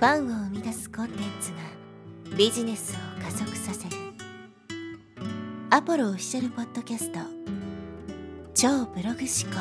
[0.00, 3.96] ファンを生み出すコンテンツがビジネスを加速させる
[5.68, 7.18] アポロオフィシャルポッドキャスト
[8.54, 9.60] 超ブログ思考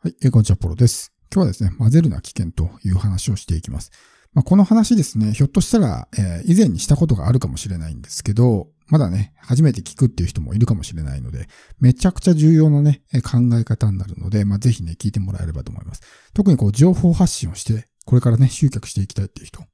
[0.00, 1.12] はい、え、こんにちは、ポロです。
[1.32, 3.92] 今日はですね、混ぜるな危険という話をしていきます。
[4.34, 11.48] まあ、この話ですね、ひょっとしたら、えー、以前にしたことがあるかもしれないんですけど、まだね、初めて聞くっていう人もいるかもしれないので、
[11.80, 16.02] めちゃくちゃ重要なね、考え方になるので、まあ、ぜひね、聞いてもらえればと思います。
[16.34, 19.64] 特にこう、情報発信をして、これからね、集客していきたいっていう人、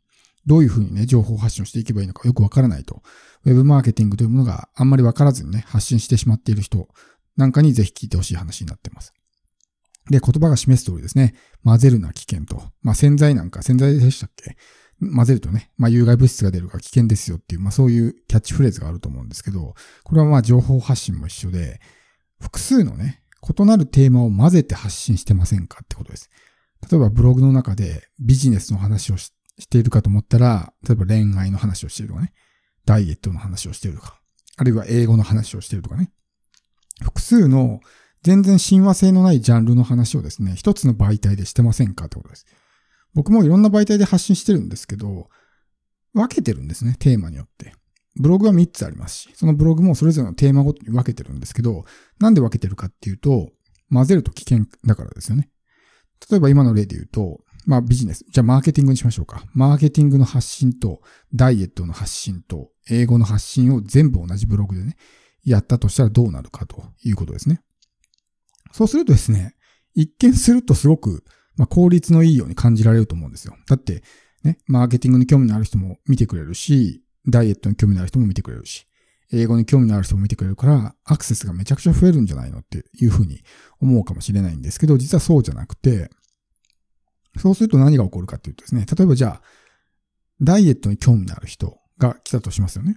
[0.47, 3.03] どういうふうにね、情報発信をしていけばいいのかよくわからないと、
[3.45, 6.87] ウェブマーケティングというものがあんまりわからずにね、発信してしまっている人
[7.37, 9.15] なんかにぜひ聞いてほしい話になってます。
[10.11, 12.71] で、言葉が示す通りですね、混ぜるな危険と。
[12.83, 14.57] まあ、洗剤なんか、洗剤でしたっけ？
[15.01, 19.75] 混ぜるとね、まあ、有害物質が出るから危険ですよっていう、まあ、そういうキャッチフレーズがあると思うんですけど、
[20.05, 21.81] これはまあ、情報発信も一緒で、
[22.41, 26.31] 複数のね、異なるテーマを混ぜて発信してませんかってことです。
[26.91, 29.33] 例えば、ブログの中でビジネスの話をし
[29.71, 32.33] ているかと思ったら、例えば恋愛の話をしているとかね、
[32.85, 34.21] ダイエットの話をしているとか、
[34.57, 36.11] あるいは英語の話をしているとかね。
[37.03, 37.81] 複数の
[38.23, 42.47] 全然親和性のないジャンルの話をですね、一つの媒体でしてませんかってことです。
[43.15, 45.29] 僕もいろんな媒体で発信してるんですけど、
[46.15, 47.75] 分けてるんですね、テーマによって。
[48.17, 51.85] ブログは3つありますし、そのブログもそれぞれのテーマごとに分けてるんですけど、
[52.19, 53.51] なんで分けてるかっていうと、
[53.91, 55.51] 混ぜると危険だからですよね。
[56.29, 58.25] 例えば今の例で言うと、まあビジネス。
[58.31, 59.45] じゃあマーケティングにしましょうか。
[59.53, 61.01] マーケティングの発信と、
[61.35, 64.97] ダイエットの発信と、英語の発信を全部同じブログでね、
[65.45, 67.61] やったとしたらどうなるかということですね。
[68.73, 69.55] そうするとですね、
[69.95, 71.25] 一見するとすごく
[71.59, 73.55] まあ、効率のいいように感じられると思うんですよ。
[73.67, 74.03] だって、
[74.45, 78.87] ね、マーケティングに興味のある人も見てくれるし、ダイエットに興味のある人も見てくれるし、
[79.33, 83.43] 英語に興味のある人も見てくれるから、アクセスがめちゃくちゃ増えるんじゃないのっていうふうに
[83.81, 86.11] 思うかもしれないんですけど、実はそうじゃなくて、
[87.37, 89.43] そうすると何が起こるかっていうとですね、例えばじゃあ、
[90.41, 92.97] ダイエットに興味のある人が来たとしますよね。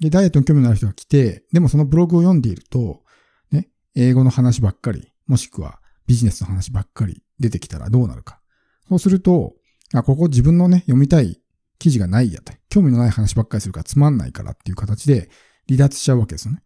[0.00, 3.02] で、ダイエットに興味のある人が来て、でもそのブログを読んでいると、
[3.50, 8.40] ね、英語の話ばっかり、もしくはビジネスの話ばっかり出てきたらどうなるか。
[8.88, 9.52] そうすると、
[9.92, 11.42] あ、ここ自分のね、読みたい
[11.78, 12.52] 記事がないやと。
[12.70, 15.28] 興味のない話ばっかりするからつまんないからっていう形で
[15.68, 16.62] 離脱しちゃうわけですよね。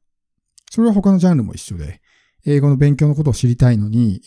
[0.70, 2.00] それは他のジャンルも一緒で、
[2.44, 4.22] 英語の勉強のことを知りたいのに、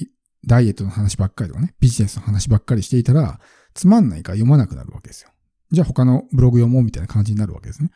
[0.46, 3.40] ダイエットの話ばっかりとかね、ビジネスの話ばっかりしていたら、
[3.74, 5.30] つまんないから読まなくなるわけですよ。
[5.72, 7.92] じゃあ他のブログ読もうみたいな感じになるわけですね。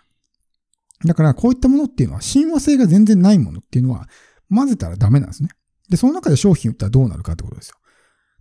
[1.06, 4.08] だからこういったものっていうのは親和性が全然ないものっていうのは
[4.54, 5.50] 混ぜたらダメなんですね。
[5.90, 7.76] で、その中で商品売ったらどうなるかってことですよ。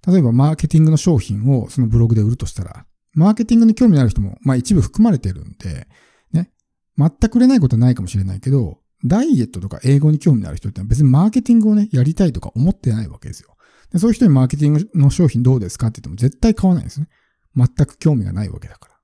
[0.07, 5.87] 例えばマーケティングの商品をそのブログで売るとしたら、マーケティングに興味のある人も、まあ一部含まれてるんで、
[6.33, 6.51] ね、
[6.99, 13.57] 全く売れないことはないかもしれないけど、ダイエットとか英語に興味のある人って別にマーケティングをね、やりたいとか思ってないわけですよ。
[13.93, 17.09] でそういう人にマーケティングの商品どうですかって言っても絶対買わないんですね。
[17.55, 18.95] 全く興味がないわけだから。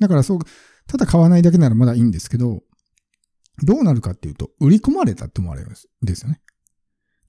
[0.00, 0.38] だからそう、
[0.86, 2.62] ただ買わないだけならまだいいんですけど、
[3.62, 6.40] どうなるかっていうと、売り込まれたって思われるんですよね。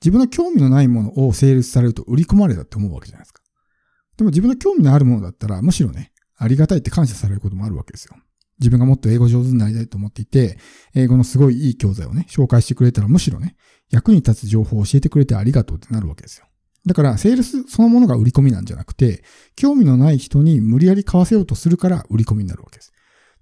[0.02, 3.42] 自分の興味のないものを成立されると売り込まれたって思うわけじゃないですか。
[4.18, 8.16] でも自分の興味のあるものだったら、むしろね、ありがたいって感謝されることもあるわけですよ。
[8.60, 10.58] 自分がもっと英語上手になりたいと思っていて、
[10.94, 13.56] 英語のすごいいい教材をね、紹介してくれたらむしろね、
[13.90, 16.46] 役に立つ情報を教えてくれてありがとうってなるわけですよ。
[16.86, 19.24] だから、セールスそのものが売り込みなんじゃなくて、
[19.56, 22.92] 興味のない人に無理やり買わせようとするから売り込みになるわけです。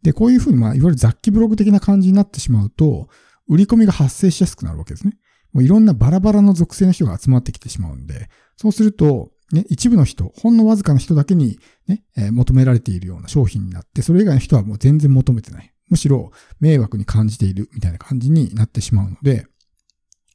[0.02, 3.10] で、こういうふうに、まあ、いわゆる雑記ブログ的な感じになってしまうと、
[3.48, 5.18] 売り込みが発生しやすくなるわけですね。
[5.54, 15.74] もういろんなバラバラの属性の人が集まってきてしまうんで、そうすると、ね、一部の人、ほんのわずかな人だけにね、え、求められているような商品になって、それ以外の人はもう全然求めてない。
[15.90, 19.48] むしろ迷惑に感じているみたいな感じになってしまうので、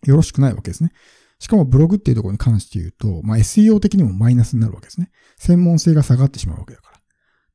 [0.05, 0.91] よろしくないわけですね。
[1.39, 5.11] しかもブログっていうところに関して言うと、まあ、SEO 的にもマイナスになるわけですね。
[5.37, 6.91] 専門性が下がってしまうわけだか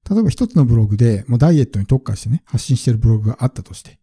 [0.08, 0.16] ら。
[0.16, 4.00] 例えば一つのブログで、もうダイエットに特化してね、発信してるブログがあったとして、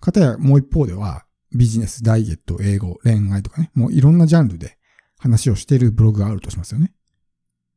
[0.00, 4.76] かたやもう一方では、ビジネス、ダイエット、英語、恋愛とかね、もういろんなジャンルで
[5.18, 6.92] 話をしているブログがあるとしますよね。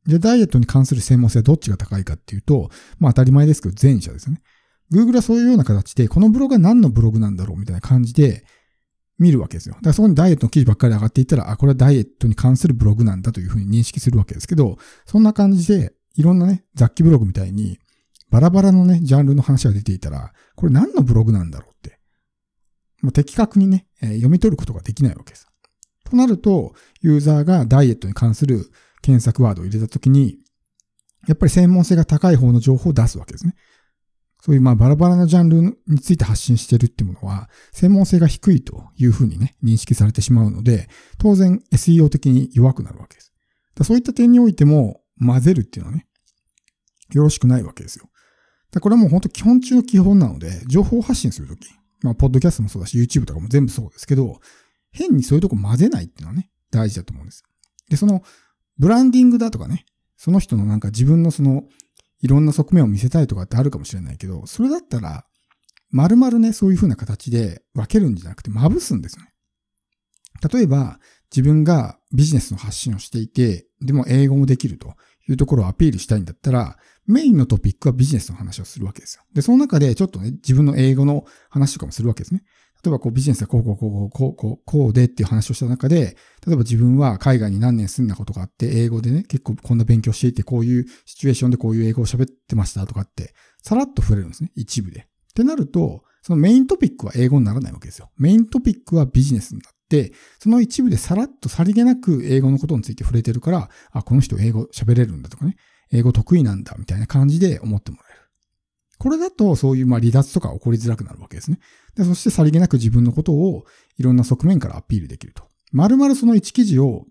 [0.08, 2.70] で、ダイエットに関する専門性はどっちが高いかっていうと、
[3.00, 4.42] まあ当たり前ですけど前者ですよね。
[4.92, 8.44] Google はそういうような形で、このブログは何のブログなんだろうみたいな感じで
[9.18, 9.76] 見るわけですよ。
[9.76, 17.80] だからそこにダイエットの記事ばっかり上がっていったら、あ、これはダイエットに関するブログなんだというふうに認識するわけですけど、そんな感じで、いろんなね、雑記ブログみたいに、
[18.30, 22.01] バラバラのね、ジャンルの話が出ていたら、これ何のブログなんだろうって。
[23.02, 25.48] もう的確にね、えー、読み取ることができないわけです。
[26.10, 28.72] となると、ユーザーがダイエットに関する
[29.02, 30.38] 検索ワードを入れたときに、
[31.28, 33.56] やっぱり専門性が高い方の情報を出すわけですね。
[34.42, 40.90] そういうまあバラバラなジャンルについて発信してるっていうものは、専門性が低いというふうにね、認識されてしまうので、
[41.20, 43.32] 当然 SEO 的に弱くなるわけです。
[43.84, 46.08] そういった点においても混ぜるっていうのはね、
[47.14, 48.10] よろしくないわけですよ。
[48.80, 51.68] これはもう本当基本中の基本なので、情報発信するとき、
[52.02, 54.40] まあ、ポッドキャストもそうだし、YouTube とかも全部そうですけど、
[54.92, 57.44] 変にそういうとこ混ぜないっていうのはね、大事だと思うんです。
[57.90, 58.24] で、その、
[58.78, 59.86] ブランディングだとかね、
[60.18, 61.64] その人のなんか自分のその、
[62.22, 65.26] いろんな側面を見せたいとかってあるかもしれないけど、それだったら、
[65.90, 69.34] 丸々ね、そういう風な形で分けるんじゃなくて、まぶすんですよね。
[70.52, 71.00] 例えば、
[71.36, 74.96] 自分がビジネスの発信をしていて、でも英語もできると
[75.28, 76.78] いうところをアピールしたいんだったら、
[77.12, 79.24] メインのトピックはビジネスの話をするわけですよ。
[79.34, 82.44] で、その中でちょっとね、自分の英語の話とかもするわけですね。
[82.84, 94.52] 例えばこうビジネスはこうこうこうこうこうこうこうでっていう話をした中で、例えば自分は海外に何年住んだことがあって、英語でね、結構こんな勉強していて、こういうシチュエーションでこういう英語を喋ってましたとかって、さらっと触れるんですね。
[94.56, 95.02] 一部で。
[95.02, 95.06] っ
[95.36, 98.10] てなると、そのメイントピックは英語にならないわけですよ。
[98.18, 105.56] メイントピックはビジネスになって、その一部でさらっとさりげなく英語のことについて触れてるから、あ、この人英語喋れるんだとかね、
[105.92, 108.22] 英語得意なんだみたいな感じで思ってもらえる。
[108.98, 111.60] これだとそういうま離脱とか起こりづらくなるわけですね。
[111.96, 113.66] でそしてさりげなく自分のことを
[113.98, 115.44] いろんな側面からアピールできると。
[115.72, 117.06] まるまるその1記事を、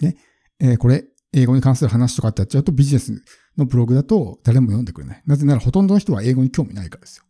[0.00, 0.16] ね、
[0.58, 3.12] えー、これ、英語に関する話とかってやっちゃうとビジネス
[3.56, 5.22] のブログだと誰も読んでくれない。
[5.26, 7.24] なぜならほとんどの人は英語に興味ないからですよ。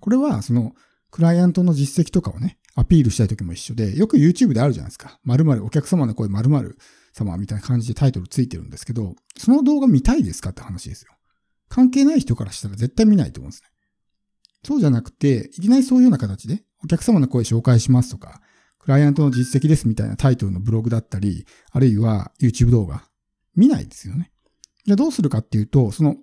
[0.00, 0.74] これはその
[1.10, 5.18] クライアントの実績とかをね、アピールしたい時も一緒で、よく YouTube であるじゃないですか。
[5.24, 6.78] 〇〇お客様の声〇〇
[7.18, 11.12] 様みたいな感じでタイトルついてるんですけど、その動画見たいですかって話ですよ。
[11.68, 13.68] 関係ない人からしたら絶対見ないと思うんですね。
[14.64, 18.40] そうじゃなくて、いきなりそういうような形で、お客様の声紹介しますとか、
[18.78, 23.04] クライアントの実績ですみたいなタイトルのブログだったり、あるいは YouTube 動画、
[23.54, 24.32] 見ないですよね。
[24.84, 26.16] じゃあどうするかっていうと、その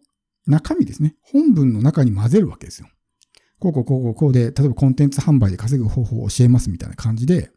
[0.47, 1.15] 中身ですね。
[1.21, 2.87] 本文の中に混ぜるわけですよ。
[3.59, 7.51] こうこうこうこうこうで、例えばコンテンツ販売で稼ぐ方法を教えますみたいな感じで、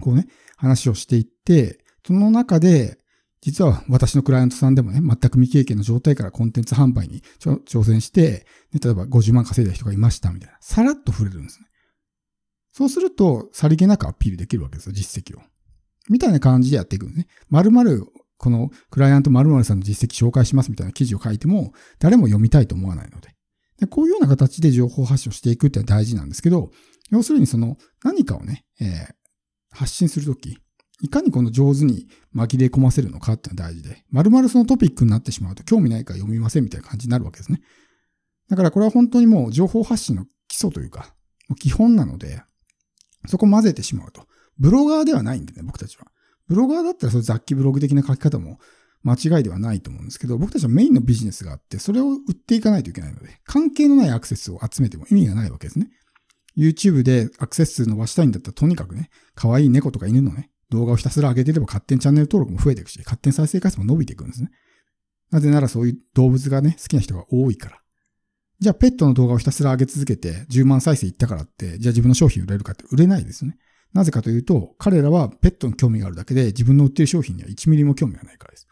[0.00, 0.26] こうね、
[0.56, 2.98] 話をしていって、その中で、
[3.40, 11.66] 実は私のクライアントさんでもね、全く未経験の状態からコンテンツ販売に挑戦して、例えば50万稼いだ人がいましたみたいな、さらっと触れるんですね。
[12.72, 15.42] そうすると、さりげなくアピールできるわけですよ、実績を。
[16.08, 17.26] みたいな感じでやっていくんですね。
[17.50, 18.06] 丸々、
[18.38, 23.34] このクライアント〇〇さんの実績紹介しますみたいな記事を書いても、誰も読みたいと思わないので。
[23.78, 26.70] でこういうような形で情報発信をしていくってのは大事なんですけど、
[27.10, 29.06] 要するにその何かをね、えー、
[29.70, 30.58] 発信するとき、
[31.02, 37.60] いかにこの上手に紛れ込ませるのかっていうのは大事で、丸々そのトピックになってしまうと興味ないから読みませんみたいな感じになるわけですね。
[38.48, 41.14] だからこれは本当にもう情報発信の基礎というか、
[41.58, 42.40] 基本なので、
[43.26, 44.26] そこ混ぜてしまうと。
[44.58, 46.06] ブロガーではないんでね、僕たちは。
[46.46, 48.58] ブロガーだったらそれ雑記ブログ的な書き方も
[49.02, 55.90] 間違いではないと思うんですけど、僕たちはメインのビジネスがあって、それを売っていかないといけないので、関係のないアクセスを集めても意味がないわけですね。
[56.56, 64.50] YouTube でアクセス数伸ばしたいんだったら、とにかくね、可愛い猫とか犬のね、動画をひたすら上げていれば勝手にチャンネル登録も増えていくし、勝手に再生回数も伸びていくんですね。
[65.30, 67.78] なぜならそういう動物がね、好きな人が多いから。
[68.58, 73.58] じゃあペットの動画をひたすら上げ続けて10万再生いったからって、じゃあ自分の商品売れるかって売れないですよね。
[73.92, 78.66] なぜかというと、彼らはペットに興味があるだけで自分の売ってる商品には1ミリも興味がないからです。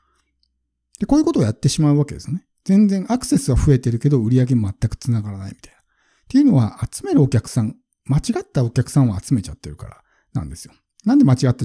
[0.99, 2.47] で、こういうことをやってしまうわけですね。
[2.64, 5.79] 全然アクセスは増えてるけど売り上げ全く繋がらないみたいな。
[5.79, 5.82] っ
[6.29, 10.02] ていうのは集めるお客さん、間違ったお客さんを集めちゃってるから
[10.35, 10.75] なんですよ。
[11.05, 11.64] なんで間違った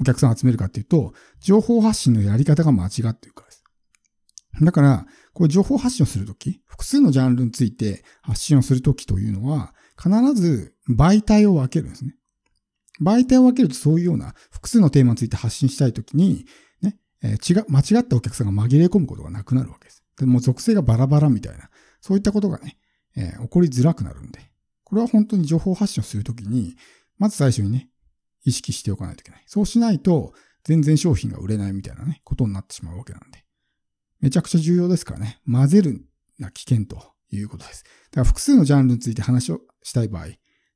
[0.00, 3.64] お客さんを集めるかっていうと、情報発信のやり方が間違っているからです。
[4.62, 12.14] だから、こう情報発信をするとき、複数のジャンルについて発信をするときというのは、必ず媒体を分けるんですね。
[13.02, 16.46] 媒体を分けるとそういうような複数のテーマについて発信したいときに、
[16.80, 20.02] ね、えー、違、間違ったお客さんが紛れ込むことがなくなるわけです。
[20.18, 21.68] でも属性がバラバラみたいな、
[22.00, 22.78] そういったことがね、
[23.16, 24.40] えー、起こりづらくなるんで、
[24.84, 26.76] これは本当に情報発信をするときに、
[27.18, 27.90] まず最初にね、
[28.46, 29.42] 意識しておかないといけない。
[29.46, 30.32] そうしないと、
[30.64, 33.44] 全然商品が売れないみたいなね、ことになってしまうわけなんで。
[34.20, 35.40] めちゃくちゃ重要ですからね。
[35.50, 36.04] 混ぜる
[36.38, 37.84] な危険ということです。
[37.84, 40.26] だから複数のジャンルについて話をしたい場合、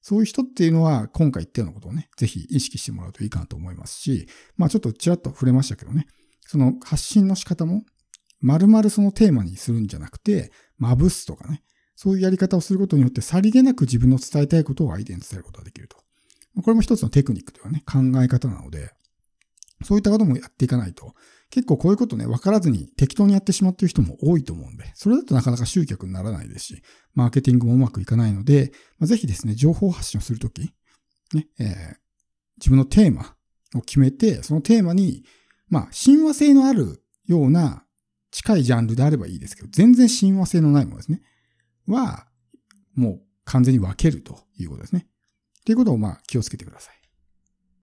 [0.03, 6.07] そういう人っていうのは今回言ったようなことをね、ぜひ意識してもらうといいかなと思いますし、まあちょっとちらっと触れましたけどね、
[6.47, 7.85] その発信の仕方も、
[8.41, 11.63] 丸々そのテーマにするんじゃなくて、まぶすとかね、
[11.95, 15.99] そういうやり方をすることによってさりげなく自分の伝えたいことを相手に伝えることができると。
[16.63, 18.93] これも一つのテクニックではね、考え方なので、
[19.85, 21.15] そういったこともやっていかないと、
[21.51, 26.83] 結構こういうことね、分からずに適当にやってしまっている人も多いと思うんで、それだとなかなか集客にならないですし、
[27.15, 30.73] マーケティングもうまくいかないので、まあ、ぜひですね、情報発信をするとき、
[31.35, 31.97] ね、えー、
[32.59, 33.35] 自分のテーマ
[33.75, 35.25] を決めて、そのテーマに、
[35.69, 37.85] まあ、親和性のあるような
[38.31, 41.23] 近いジャンルであればいいですけど、全然親和性のないものですね。
[41.87, 42.27] は、
[42.95, 45.07] もう完全に分けるということですね。
[45.65, 47.00] ということをまあ気をつけてください。